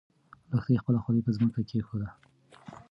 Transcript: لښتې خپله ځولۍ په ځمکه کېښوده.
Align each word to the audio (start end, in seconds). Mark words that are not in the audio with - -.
لښتې 0.51 0.79
خپله 0.81 0.99
ځولۍ 1.03 1.21
په 1.25 1.31
ځمکه 1.35 1.61
کېښوده. 1.69 2.09